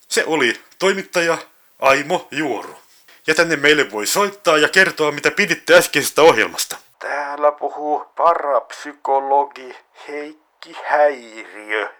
se 0.08 0.24
oli 0.24 0.60
toimittaja 0.78 1.38
Aimo 1.78 2.28
Juoru. 2.30 2.78
Ja 3.26 3.34
tänne 3.34 3.56
meille 3.56 3.90
voi 3.90 4.06
soittaa 4.06 4.58
ja 4.58 4.68
kertoa, 4.68 5.12
mitä 5.12 5.30
piditte 5.30 5.78
äskeisestä 5.78 6.22
ohjelmasta. 6.22 6.76
Täällä 6.98 7.52
puhuu 7.52 8.04
parapsykologi 8.16 9.76
Heikki 10.08 10.76
Häiriö. 10.84 11.92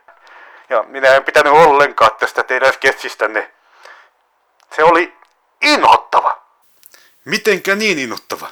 Ja 0.69 0.83
minä 0.83 1.09
en 1.09 1.25
pitänyt 1.25 1.53
ollenkaan 1.53 2.11
tästä 2.19 2.43
teidän 2.43 2.73
sketsistänne. 2.73 3.53
Se 4.77 4.85
oli 4.85 5.17
inhottava. 5.61 6.43
Mitenkä 7.25 7.75
niin 7.75 7.99
inhottava? 7.99 8.49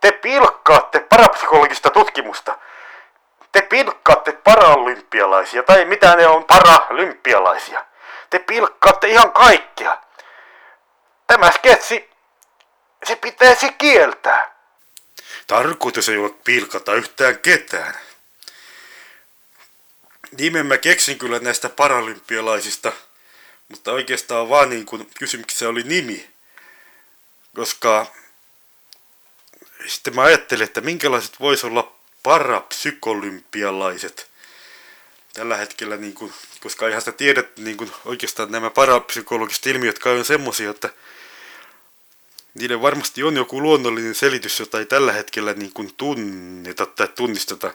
Te 0.00 0.12
pilkkaatte 0.12 1.00
parapsykologista 1.00 1.90
tutkimusta. 1.90 2.58
Te 3.52 3.62
pilkkaatte 3.62 4.32
paralympialaisia, 4.32 5.62
tai 5.62 5.84
mitä 5.84 6.16
ne 6.16 6.26
on 6.26 6.44
paralympialaisia. 6.44 7.84
Te 8.30 8.38
pilkkaatte 8.38 9.08
ihan 9.08 9.32
kaikkea. 9.32 10.03
Tämä 11.34 11.52
sketsi, 11.52 12.08
se 13.04 13.16
pitäisi 13.16 13.72
kieltää. 13.72 14.54
Tarkoitus 15.46 16.08
ei 16.08 16.16
ole 16.16 16.34
pilkata 16.44 16.94
yhtään 16.94 17.38
ketään. 17.38 17.94
Nimen 20.38 20.66
mä 20.66 20.78
keksin 20.78 21.18
kyllä 21.18 21.38
näistä 21.38 21.68
paralympialaisista, 21.68 22.92
mutta 23.68 23.92
oikeastaan 23.92 24.48
vaan 24.48 24.70
niin 24.70 24.86
kuin 24.86 25.10
kysymyksessä 25.18 25.68
oli 25.68 25.82
nimi. 25.82 26.30
Koska 27.56 28.06
sitten 29.86 30.14
mä 30.14 30.22
ajattelin, 30.22 30.64
että 30.64 30.80
minkälaiset 30.80 31.40
vois 31.40 31.64
olla 31.64 31.94
parapsykolympialaiset 32.22 34.30
tällä 35.32 35.56
hetkellä, 35.56 35.96
niin 35.96 36.14
kuin, 36.14 36.32
koska 36.60 36.88
ihan 36.88 37.02
sitä 37.02 37.12
tiedät, 37.12 37.56
niin 37.56 37.76
kuin 37.76 37.92
oikeastaan 38.04 38.52
nämä 38.52 38.70
parapsykologiset 38.70 39.66
ilmiöt 39.66 39.98
kai 39.98 40.18
on 40.18 40.24
semmosia, 40.24 40.70
että 40.70 40.90
niille 42.54 42.82
varmasti 42.82 43.22
on 43.22 43.36
joku 43.36 43.62
luonnollinen 43.62 44.14
selitys, 44.14 44.60
jota 44.60 44.78
ei 44.78 44.86
tällä 44.86 45.12
hetkellä 45.12 45.52
niin 45.52 45.72
kuin 45.72 45.90
tunneta 45.96 46.86
tai 46.86 47.08
tunnisteta. 47.08 47.70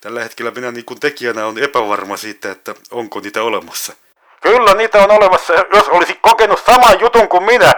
Tällä 0.00 0.22
hetkellä 0.22 0.50
minä 0.50 0.72
niin 0.72 0.84
kuin 0.84 1.00
tekijänä 1.00 1.46
on 1.46 1.58
epävarma 1.58 2.16
siitä, 2.16 2.50
että 2.50 2.74
onko 2.90 3.20
niitä 3.20 3.42
olemassa. 3.42 3.92
Kyllä 4.40 4.74
niitä 4.74 4.98
on 4.98 5.10
olemassa. 5.10 5.52
Jos 5.72 5.88
olisi 5.88 6.14
kokenut 6.14 6.64
saman 6.66 7.00
jutun 7.00 7.28
kuin 7.28 7.42
minä, 7.42 7.72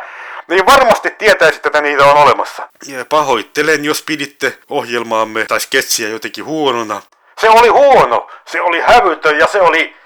niin 0.49 0.67
varmasti 0.67 1.11
tietäisit, 1.11 1.67
että 1.67 1.81
niitä 1.81 2.05
on 2.05 2.17
olemassa. 2.17 2.69
Ja 2.87 3.05
pahoittelen, 3.05 3.85
jos 3.85 4.03
piditte 4.03 4.59
ohjelmaamme 4.69 5.45
tai 5.45 5.61
sketsiä 5.61 6.09
jotenkin 6.09 6.45
huonona. 6.45 7.03
Se 7.41 7.51
oli 7.51 7.69
huono, 7.69 8.31
se 8.47 8.61
oli 8.61 8.81
hävytön 8.81 9.39
ja 9.39 9.47
se 9.47 9.61
oli... 9.61 9.97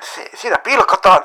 Se, 0.00 0.30
siinä 0.34 0.58
pilkataan 0.58 1.20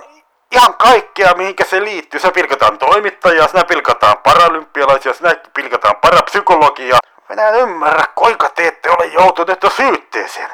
ihan 0.51 0.73
kaikkea, 0.73 1.33
mihinkä 1.33 1.63
se 1.63 1.81
liittyy. 1.81 2.19
Se 2.19 2.31
pilkataan 2.31 2.77
toimittajaa, 2.77 3.47
sinä 3.47 3.63
pilkataan 3.63 4.17
paralympialaisia, 4.17 5.13
sinä 5.13 5.35
pilkataan 5.53 5.95
parapsykologiaa. 5.95 6.99
Minä 7.29 7.47
en 7.47 7.55
ymmärrä, 7.55 8.05
kuinka 8.15 8.49
te 8.49 8.67
ette 8.67 8.89
ole 8.89 9.05
joutuneet 9.05 9.63
jo 9.63 9.69
syytteeseen. 9.69 10.49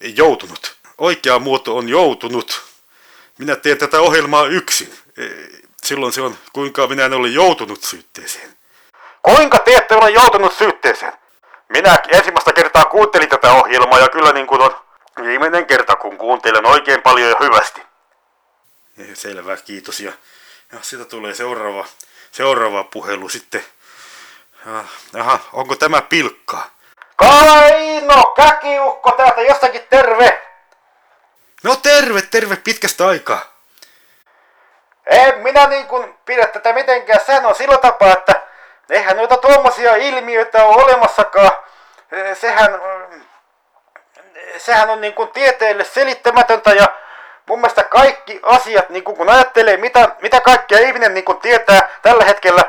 Ei 0.00 0.12
joutunut. 0.16 0.76
Oikea 0.98 1.38
muoto 1.38 1.76
on 1.76 1.88
joutunut. 1.88 2.62
Minä 3.38 3.56
teen 3.56 3.78
tätä 3.78 4.00
ohjelmaa 4.00 4.46
yksin. 4.46 4.94
E, 5.18 5.22
silloin 5.82 6.12
se 6.12 6.20
on, 6.20 6.34
kuinka 6.52 6.86
minä 6.86 7.04
en 7.04 7.12
ole 7.12 7.28
joutunut 7.28 7.82
syytteeseen. 7.82 8.56
Kuinka 9.22 9.58
te 9.58 9.76
ette 9.76 9.94
ole 9.94 10.10
joutunut 10.10 10.54
syytteeseen? 10.54 11.12
Minä 11.68 11.98
ensimmäistä 12.08 12.52
kertaa 12.52 12.84
kuuntelin 12.84 13.28
tätä 13.28 13.52
ohjelmaa 13.52 13.98
ja 13.98 14.08
kyllä 14.08 14.32
niin 14.32 14.46
kuin 14.46 14.60
on 14.60 14.74
viimeinen 15.22 15.66
kerta, 15.66 15.96
kun 15.96 16.18
kuuntelen 16.18 16.66
oikein 16.66 17.02
paljon 17.02 17.30
ja 17.30 17.36
hyvästi. 17.40 17.82
Selvä, 19.14 19.56
kiitos. 19.56 20.00
Ja, 20.00 20.12
ja 20.72 20.78
sitä 20.82 21.04
tulee 21.04 21.34
seuraava, 21.34 21.86
seuraava 22.32 22.84
puhelu 22.84 23.28
sitten. 23.28 23.64
Aha, 25.18 25.38
onko 25.52 25.76
tämä 25.76 26.02
pilkkaa? 26.02 26.70
Kaino, 27.16 28.32
käkiukko 28.36 29.12
täältä 29.12 29.40
jostakin 29.40 29.86
terve! 29.90 30.42
No 31.64 31.76
terve, 31.76 32.22
terve, 32.22 32.56
pitkästä 32.56 33.06
aikaa. 33.06 33.42
En 35.06 35.38
minä 35.38 35.66
niin 35.66 35.86
kuin 35.86 36.18
pidä 36.24 36.46
tätä 36.46 36.72
mitenkään. 36.72 37.20
Sehän 37.26 37.46
on 37.46 37.54
sillä 37.54 37.78
tapaa, 37.78 38.12
että 38.12 38.42
eihän 38.90 39.16
noita 39.16 39.36
tuommoisia 39.36 39.96
ilmiöitä 39.96 40.64
ole 40.64 40.84
olemassakaan. 40.84 41.50
Sehän, 42.34 42.70
sehän 44.58 44.90
on 44.90 45.00
niin 45.00 45.14
kuin 45.14 45.28
tieteelle 45.28 45.84
selittämätöntä 45.84 46.70
ja 46.70 46.86
mun 47.50 47.60
mielestä 47.60 47.82
kaikki 47.82 48.40
asiat, 48.42 48.88
niin 48.90 49.04
kun 49.04 49.28
ajattelee, 49.28 49.76
mitä, 49.76 50.16
mitä 50.22 50.40
kaikkea 50.40 50.78
ihminen 50.78 51.14
niin 51.14 51.40
tietää 51.42 51.88
tällä 52.02 52.24
hetkellä, 52.24 52.64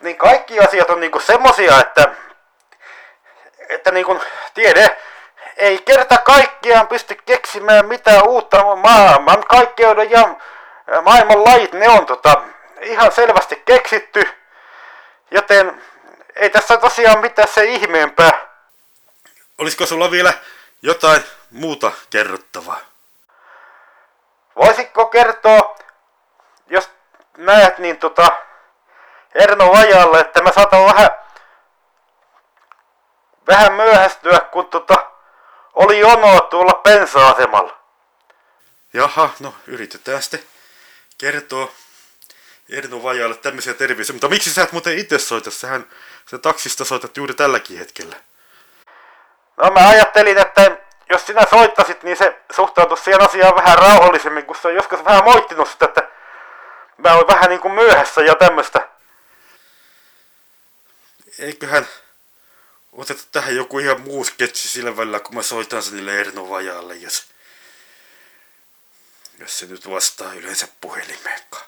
niin 0.00 0.16
kaikki 0.16 0.60
asiat 0.60 0.90
on 0.90 1.00
niin 1.00 1.20
semmosia, 1.20 1.80
että, 1.80 2.04
että 3.68 3.90
niin 3.90 4.06
kuin 4.06 4.20
tiede 4.54 4.96
ei 5.56 5.78
kerta 5.78 6.18
kaikkiaan 6.18 6.88
pysty 6.88 7.14
keksimään 7.14 7.86
mitään 7.86 8.28
uutta 8.28 8.76
maailman 8.76 9.44
kaikkeuden 9.48 10.10
ja 10.10 10.34
maailman 11.02 11.44
lajit, 11.44 11.72
ne 11.72 11.88
on 11.88 12.06
tota, 12.06 12.42
ihan 12.80 13.12
selvästi 13.12 13.62
keksitty, 13.64 14.28
joten 15.30 15.82
ei 16.36 16.50
tässä 16.50 16.76
tosiaan 16.76 17.20
mitään 17.20 17.48
se 17.48 17.64
ihmeempää. 17.64 18.30
Olisiko 19.58 19.86
sulla 19.86 20.10
vielä 20.10 20.32
jotain 20.82 21.22
muuta 21.50 21.92
kerrottavaa? 22.10 22.91
Voisitko 24.56 25.06
kertoa, 25.06 25.76
jos 26.66 26.90
näet, 27.36 27.78
niin 27.78 27.96
tota, 27.96 28.28
Erno 29.34 29.72
Vajalle, 29.72 30.20
että 30.20 30.42
mä 30.42 30.52
saatan 30.52 30.84
vähän, 30.84 31.10
vähän 33.48 33.72
myöhästyä, 33.72 34.40
kun 34.40 34.66
tota, 34.66 35.10
oli 35.74 35.98
jonoa 35.98 36.40
tuolla 36.40 36.72
pensa-asemalla. 36.72 37.78
Jaha, 38.92 39.30
no 39.40 39.54
yritetään 39.66 40.22
sitten 40.22 40.42
kertoa 41.18 41.68
Erno 42.70 43.02
Vajalle 43.02 43.36
tämmöisiä 43.36 43.74
terveisiä. 43.74 44.12
Mutta 44.12 44.28
miksi 44.28 44.54
sä 44.54 44.62
et 44.62 44.72
muuten 44.72 44.98
itse 44.98 45.18
soita? 45.18 45.50
Sähän 45.50 45.86
se 46.26 46.38
taksista 46.38 46.84
soitat 46.84 47.16
juuri 47.16 47.34
tälläkin 47.34 47.78
hetkellä. 47.78 48.16
No 49.56 49.70
mä 49.70 49.88
ajattelin, 49.88 50.38
että 50.38 50.76
jos 51.12 51.26
sinä 51.26 51.46
soittasit, 51.50 52.02
niin 52.02 52.16
se 52.16 52.40
suhtautui 52.56 52.98
siihen 52.98 53.22
asiaan 53.22 53.54
vähän 53.54 53.78
rauhallisemmin, 53.78 54.46
kun 54.46 54.56
se 54.62 54.68
on 54.68 54.74
joskus 54.74 55.04
vähän 55.04 55.24
moittinut 55.24 55.70
sitä, 55.70 55.84
että 55.84 56.08
mä 56.98 57.14
olen 57.14 57.26
vähän 57.26 57.50
niin 57.50 57.60
kuin 57.60 57.74
myöhässä 57.74 58.20
ja 58.20 58.34
tämmöistä. 58.34 58.88
Eiköhän 61.38 61.88
oteta 62.92 63.22
tähän 63.32 63.56
joku 63.56 63.78
ihan 63.78 64.00
muu 64.00 64.24
sketsi 64.24 64.68
sillä 64.68 64.96
välillä, 64.96 65.20
kun 65.20 65.34
mä 65.34 65.42
soitan 65.42 65.82
sen 65.82 65.94
niille 65.94 66.20
Erno 66.20 66.50
Vajalle, 66.50 66.96
jos, 66.96 67.26
jos 69.38 69.58
se 69.58 69.66
nyt 69.66 69.90
vastaa 69.90 70.32
yleensä 70.32 70.68
puhelimeenkaan. 70.80 71.64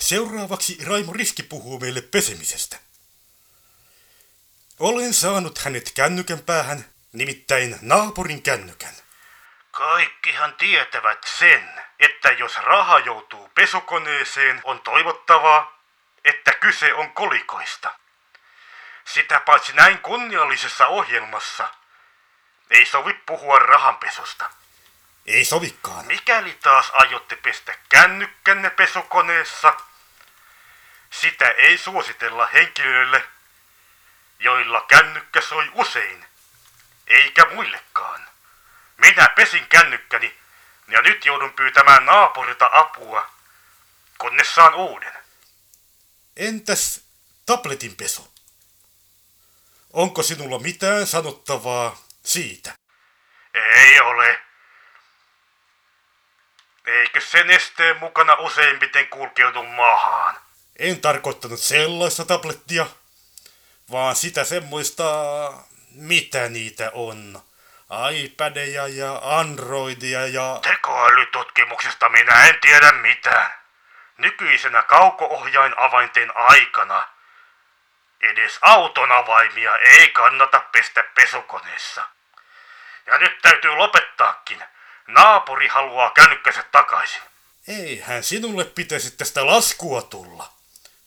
Seuraavaksi 0.00 0.78
Raimo 0.84 1.12
Riski 1.12 1.42
puhuu 1.42 1.80
meille 1.80 2.00
pesemisestä. 2.00 2.83
Olen 4.78 5.14
saanut 5.14 5.58
hänet 5.58 5.92
kännykän 5.94 6.38
päähän, 6.38 6.84
nimittäin 7.12 7.78
naapurin 7.82 8.42
kännykän. 8.42 8.94
Kaikkihan 9.70 10.54
tietävät 10.54 11.24
sen, 11.38 11.82
että 12.00 12.28
jos 12.28 12.56
raha 12.56 12.98
joutuu 12.98 13.50
pesukoneeseen, 13.54 14.60
on 14.64 14.80
toivottavaa, 14.80 15.78
että 16.24 16.52
kyse 16.52 16.94
on 16.94 17.12
kolikoista. 17.12 17.94
Sitä 19.04 19.40
paitsi 19.40 19.72
näin 19.72 19.98
kunniallisessa 19.98 20.86
ohjelmassa 20.86 21.68
ei 22.70 22.86
sovi 22.86 23.12
puhua 23.26 23.58
rahanpesusta. 23.58 24.50
Ei 25.26 25.44
sovikaan. 25.44 26.06
Mikäli 26.06 26.58
taas 26.62 26.90
aiotte 26.92 27.36
pestä 27.36 27.74
kännykkänne 27.88 28.70
pesukoneessa, 28.70 29.74
sitä 31.10 31.50
ei 31.50 31.78
suositella 31.78 32.46
henkilöille, 32.46 33.33
joilla 34.44 34.80
kännykkä 34.80 35.40
soi 35.40 35.70
usein, 35.74 36.26
eikä 37.06 37.46
muillekaan. 37.54 38.28
Minä 38.96 39.28
pesin 39.28 39.66
kännykkäni 39.66 40.36
ja 40.88 41.02
nyt 41.02 41.24
joudun 41.24 41.52
pyytämään 41.52 42.06
naapurilta 42.06 42.70
apua, 42.72 43.30
kunnes 44.18 44.54
saan 44.54 44.74
uuden. 44.74 45.12
Entäs 46.36 47.00
tabletin 47.46 47.96
pesu? 47.96 48.34
Onko 49.92 50.22
sinulla 50.22 50.58
mitään 50.58 51.06
sanottavaa 51.06 51.96
siitä? 52.24 52.74
Ei 53.54 54.00
ole. 54.00 54.40
Eikö 56.86 57.20
se 57.20 57.44
nesteen 57.44 57.96
mukana 57.96 58.34
useimmiten 58.34 59.08
kulkeudu 59.08 59.62
maahan? 59.62 60.36
En 60.78 61.00
tarkoittanut 61.00 61.60
sellaista 61.60 62.24
tablettia, 62.24 62.86
vaan 63.90 64.16
sitä 64.16 64.44
semmoista, 64.44 65.04
mitä 65.90 66.48
niitä 66.48 66.90
on. 66.94 67.42
iPadeja 68.12 68.88
ja 68.88 69.20
Androidia 69.22 70.26
ja... 70.26 70.58
Tekoälytutkimuksesta 70.62 72.08
minä 72.08 72.48
en 72.48 72.58
tiedä 72.60 72.92
mitään. 72.92 73.50
Nykyisenä 74.18 74.82
kauko-ohjain 74.82 75.74
avainten 75.76 76.36
aikana 76.36 77.08
edes 78.20 78.58
auton 78.60 79.12
avaimia 79.12 79.76
ei 79.78 80.08
kannata 80.08 80.60
pestä 80.72 81.04
pesukoneessa. 81.14 82.08
Ja 83.06 83.18
nyt 83.18 83.38
täytyy 83.42 83.70
lopettaakin. 83.70 84.64
Naapuri 85.06 85.68
haluaa 85.68 86.10
kännykkänsä 86.10 86.64
takaisin. 86.72 87.22
Eihän 87.68 88.22
sinulle 88.22 88.64
pitäisi 88.64 89.10
tästä 89.10 89.46
laskua 89.46 90.02
tulla. 90.02 90.53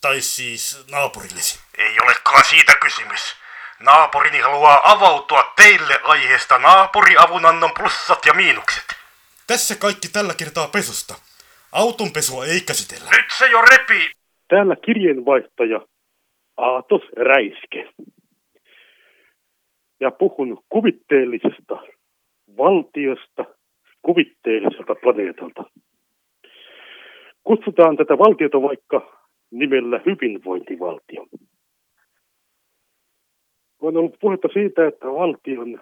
Tai 0.02 0.22
siis 0.22 0.86
naapurillesi. 0.92 1.60
Ei 1.78 2.00
olekaan 2.04 2.46
siitä 2.46 2.74
kysymys. 2.82 3.36
Naapurini 3.80 4.40
haluaa 4.40 4.92
avautua 4.92 5.54
teille 5.56 6.00
aiheesta 6.04 6.60
naapuriavunannon 6.60 7.72
plussat 7.78 8.26
ja 8.26 8.34
miinukset. 8.34 8.86
Tässä 9.48 9.76
kaikki 9.76 10.08
tällä 10.14 10.34
kertaa 10.38 10.68
pesusta. 10.68 11.14
Auton 11.72 12.12
pesua 12.14 12.46
ei 12.46 12.62
käsitellä. 12.62 13.10
Nyt 13.12 13.26
se 13.38 13.48
jo 13.48 13.62
repii. 13.62 14.12
Täällä 14.48 14.76
kirjeenvaihtaja 14.86 15.80
Aatos 16.58 17.02
Räiske. 17.18 17.90
Ja 20.00 20.12
puhun 20.12 20.64
kuvitteellisesta 20.70 21.76
valtiosta, 22.58 23.46
kuvitteelliselta 24.02 24.96
planeetalta. 24.96 25.64
Kutsutaan 27.44 27.98
tätä 27.98 28.18
valtiota 28.18 28.62
vaikka 28.62 29.17
nimellä 29.52 30.02
hyvinvointivaltio. 30.06 31.28
On 33.82 33.98
ollut 33.98 34.20
puhetta 34.20 34.48
siitä, 34.54 34.88
että 34.88 35.08
valtion 35.08 35.82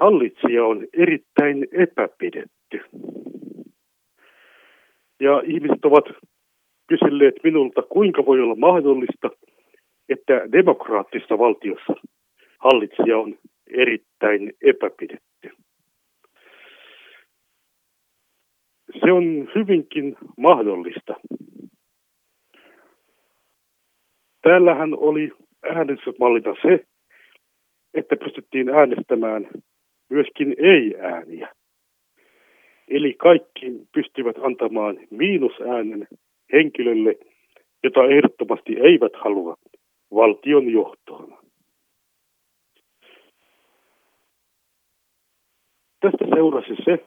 hallitsija 0.00 0.64
on 0.64 0.86
erittäin 0.92 1.66
epäpidetty. 1.72 2.80
Ja 5.20 5.42
ihmiset 5.46 5.84
ovat 5.84 6.04
kyselleet 6.86 7.34
minulta, 7.44 7.82
kuinka 7.82 8.26
voi 8.26 8.40
olla 8.40 8.54
mahdollista, 8.54 9.30
että 10.08 10.52
demokraattisessa 10.52 11.38
valtiossa 11.38 11.94
hallitsija 12.58 13.18
on 13.18 13.38
erittäin 13.66 14.52
epäpidetty. 14.62 15.50
Se 19.00 19.12
on 19.12 19.48
hyvinkin 19.54 20.16
mahdollista. 20.36 21.14
Täällähän 24.42 24.94
oli 24.98 25.32
äänestysmallina 25.62 26.54
se, 26.62 26.84
että 27.94 28.16
pystyttiin 28.16 28.68
äänestämään 28.68 29.48
myöskin 30.10 30.54
ei-ääniä. 30.58 31.54
Eli 32.88 33.14
kaikki 33.14 33.72
pystyvät 33.94 34.36
antamaan 34.42 34.98
miinusäänen 35.10 36.08
henkilölle, 36.52 37.14
jota 37.82 38.04
ehdottomasti 38.04 38.76
eivät 38.80 39.12
halua 39.24 39.56
valtion 40.14 40.70
johtoon. 40.72 41.38
Tästä 46.00 46.24
seurasi 46.34 46.74
se, 46.84 47.06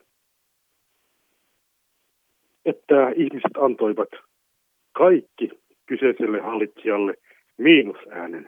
että 2.65 3.09
ihmiset 3.09 3.57
antoivat 3.57 4.09
kaikki 4.91 5.49
kyseiselle 5.93 6.39
hallitsijalle 6.41 7.13
miinusäänen. 7.57 8.47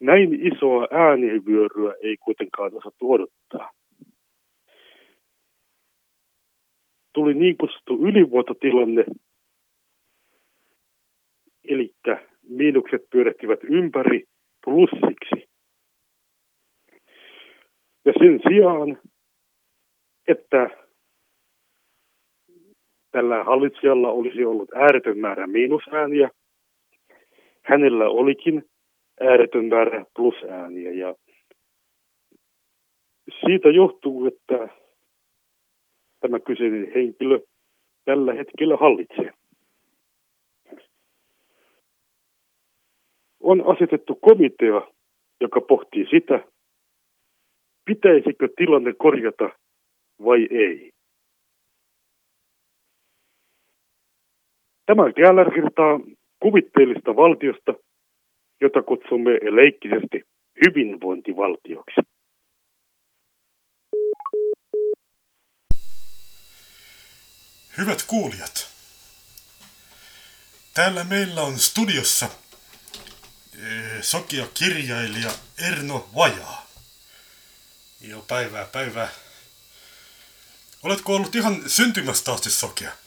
Näin 0.00 0.46
isoa 0.46 0.88
äänivyöryä 0.90 1.94
ei 2.02 2.16
kuitenkaan 2.16 2.74
osattu 2.74 3.12
odottaa. 3.12 3.70
Tuli 7.12 7.34
niin 7.34 7.56
kutsuttu 7.56 8.06
ylivuototilanne, 8.06 9.04
eli 11.64 11.94
miinukset 12.42 13.02
pyörittivät 13.10 13.60
ympäri 13.62 14.24
plussiksi. 14.64 15.48
Ja 18.04 18.12
sen 18.18 18.40
sijaan, 18.48 18.98
että 20.28 20.81
tällä 23.12 23.44
hallitsijalla 23.44 24.10
olisi 24.10 24.44
ollut 24.44 24.72
ääretön 24.74 25.18
määrä 25.18 25.46
miinusääniä, 25.46 26.30
hänellä 27.62 28.08
olikin 28.08 28.64
ääretön 29.20 29.64
määrä 29.64 30.04
plusääniä. 30.16 30.92
Ja 30.92 31.14
siitä 33.40 33.68
johtuu, 33.68 34.26
että 34.26 34.68
tämä 36.20 36.40
kyseinen 36.40 36.92
henkilö 36.94 37.40
tällä 38.04 38.34
hetkellä 38.34 38.76
hallitsee. 38.76 39.32
On 43.40 43.62
asetettu 43.66 44.14
komitea, 44.14 44.92
joka 45.40 45.60
pohtii 45.60 46.06
sitä, 46.10 46.44
pitäisikö 47.84 48.48
tilanne 48.56 48.92
korjata 48.98 49.50
vai 50.24 50.48
ei. 50.50 50.92
Tämä 54.86 55.02
tällä 55.02 55.44
kertaa 55.54 56.00
kuvitteellista 56.40 57.16
valtiosta, 57.16 57.74
jota 58.60 58.82
kutsumme 58.82 59.30
leikkisesti 59.30 60.22
hyvinvointivaltioksi. 60.66 62.00
Hyvät 67.78 68.04
kuulijat, 68.06 68.70
täällä 70.74 71.04
meillä 71.04 71.42
on 71.42 71.58
studiossa 71.58 72.26
eh, 72.26 74.02
sokia 74.02 74.46
kirjailija 74.54 75.30
Erno 75.68 76.08
Vajaa. 76.16 76.66
Jo 78.00 78.24
päivää 78.28 78.66
päivää. 78.72 79.08
Oletko 80.82 81.16
ollut 81.16 81.34
ihan 81.34 81.62
syntymästä 81.66 82.32
asti 82.32 82.50
sokea? 82.50 83.01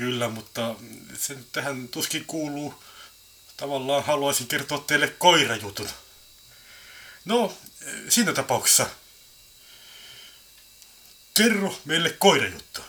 Kyllä, 0.00 0.28
mutta 0.28 0.74
se 1.18 1.34
nyt 1.34 1.52
tähän 1.52 1.88
tuskin 1.88 2.24
kuuluu. 2.24 2.84
Tavallaan 3.56 4.04
haluaisin 4.04 4.46
kertoa 4.46 4.78
teille 4.78 5.08
koirajutun. 5.08 5.88
No, 7.24 7.58
siinä 8.08 8.32
tapauksessa. 8.32 8.90
Kerro 11.34 11.80
meille 11.84 12.10
koirajuttu. 12.10 12.80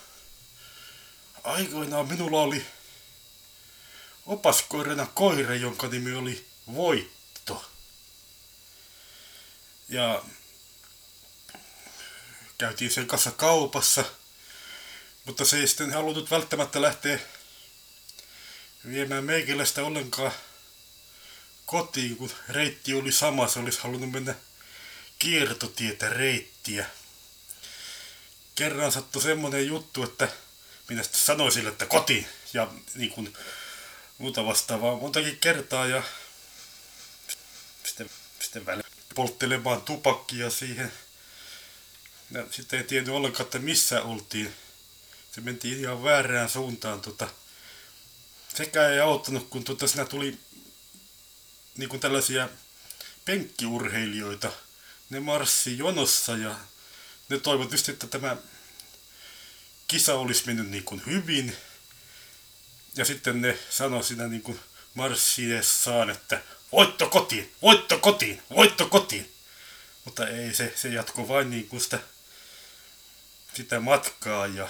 Aikoinaan 1.44 2.08
minulla 2.08 2.42
oli 2.42 2.66
opaskoirana 4.26 5.06
koira, 5.06 5.56
jonka 5.56 5.88
nimi 5.88 6.14
oli 6.14 6.48
Voitto. 6.74 7.72
Ja 9.90 10.24
käytiin 12.58 12.92
sen 12.92 13.08
kanssa 13.08 13.32
kaupassa. 13.32 14.06
Mutta 15.26 15.46
se 15.46 15.58
ei 15.58 15.68
sitten 15.68 15.94
halunnut 15.94 16.32
välttämättä 16.32 16.82
lähteä 16.82 17.20
viemään 18.90 19.24
meikäläistä 19.24 19.84
ollenkaan 19.84 20.32
kotiin, 21.66 22.18
kun 22.18 22.32
reitti 22.50 22.94
oli 22.94 23.12
sama. 23.12 23.48
Se 23.48 23.60
olisi 23.60 23.80
halunnut 23.80 24.12
mennä 24.12 24.36
kiertotietä 25.20 26.10
reittiä. 26.10 26.86
Kerran 28.56 28.92
sattui 28.92 29.22
semmonen 29.22 29.68
juttu, 29.68 30.04
että 30.04 30.30
minä 30.90 31.04
sitten 31.04 31.22
sanoin 31.22 31.52
sille, 31.52 31.70
että 31.70 31.86
kotiin 31.86 32.28
ja 32.54 32.72
niin 32.96 33.12
kuin 33.12 33.34
muuta 34.18 34.46
vastaavaa 34.46 34.96
montakin 34.96 35.38
kertaa 35.38 35.86
ja 35.88 36.04
sitten, 37.84 38.10
sitten 38.40 38.66
välillä 38.66 38.90
polttelemaan 39.16 39.82
tupakkia 39.82 40.50
siihen. 40.50 40.92
Ja 42.32 42.46
sitten 42.52 42.80
ei 42.80 42.86
tiennyt 42.86 43.16
ollenkaan, 43.16 43.46
että 43.46 43.60
missä 43.60 44.02
oltiin. 44.02 44.56
Se 45.32 45.42
mentiin 45.42 45.80
ihan 45.80 46.04
väärään 46.04 46.50
suuntaan. 46.50 47.02
Tota. 47.02 47.30
Sekä 48.56 48.90
ei 48.90 49.00
auttanut, 49.00 49.50
kun 49.50 49.64
tota 49.64 49.88
siinä 49.88 50.06
tuli 50.06 50.40
niin 51.78 52.00
tällaisia 52.00 52.50
penkkiurheilijoita. 53.26 54.52
Ne 55.10 55.20
marssi 55.20 55.78
jonossa 55.78 56.38
ja 56.38 56.56
ne 57.30 57.40
toivot 57.40 57.70
tietysti, 57.70 57.92
että 57.92 58.08
tämä 58.08 58.38
kisa 59.88 60.16
olisi 60.16 60.44
mennyt 60.46 60.70
niin 60.70 61.06
hyvin. 61.06 61.58
Ja 62.96 63.06
sitten 63.06 63.42
ne 63.42 63.60
sanoi 63.70 64.04
siinä 64.04 64.28
niin 64.28 64.42
kuin 64.42 64.60
marssiessaan, 64.94 66.10
että 66.10 66.42
voitto 66.72 67.10
kotiin, 67.10 67.56
voitto 67.62 68.00
kotiin, 68.00 68.42
voitto 68.50 68.86
kotiin. 68.86 69.32
Mutta 70.06 70.28
ei, 70.28 70.54
se, 70.54 70.74
se 70.76 70.90
jatko 70.90 71.28
vain 71.28 71.50
niin 71.50 71.82
sitä, 71.82 72.00
sitä 73.54 73.80
matkaa 73.80 74.48
ja 74.48 74.70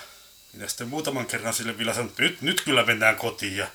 minä 0.54 0.68
sitten 0.68 0.88
muutaman 0.88 1.26
kerran 1.26 1.54
sille 1.54 1.78
vielä 1.78 1.94
sanoin, 1.94 2.10
että 2.10 2.24
nyt, 2.24 2.42
nyt 2.42 2.62
kyllä 2.62 2.86
mennään 2.86 3.16
kotiin 3.16 3.58
ja 3.58 3.68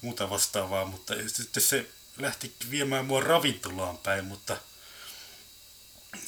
muuta 0.00 0.30
vastaavaa, 0.30 0.84
mutta 0.84 1.14
sitten 1.26 1.62
se 1.62 1.90
lähti 2.18 2.52
viemään 2.70 3.04
mua 3.04 3.20
ravintolaan 3.20 3.98
päin, 3.98 4.24
mutta 4.24 4.56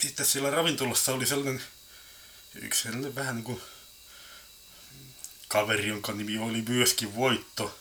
sitten 0.00 0.26
siellä 0.26 0.50
ravintolassa 0.50 1.12
oli 1.12 1.26
sellainen 1.26 1.62
yksi 2.54 2.82
sellainen 2.82 3.14
vähän 3.14 3.36
niin 3.36 3.44
kuin 3.44 3.62
kaveri, 5.48 5.88
jonka 5.88 6.12
nimi 6.12 6.38
oli 6.38 6.62
myöskin 6.68 7.16
Voitto. 7.16 7.78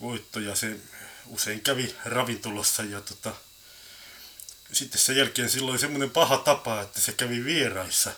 Voitto 0.00 0.40
ja 0.40 0.54
se 0.54 0.80
usein 1.26 1.60
kävi 1.60 1.94
ravintolassa 2.04 2.82
ja 2.82 3.00
tota, 3.00 3.34
sitten 4.72 5.00
sen 5.00 5.16
jälkeen 5.16 5.50
silloin 5.50 5.70
oli 5.70 5.78
semmoinen 5.78 6.10
paha 6.10 6.38
tapa, 6.38 6.82
että 6.82 7.00
se 7.00 7.12
kävi 7.12 7.44
vieraissa. 7.44 8.12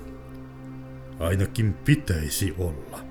Ainakin 1.20 1.74
pitäisi 1.74 2.54
olla. 2.58 3.07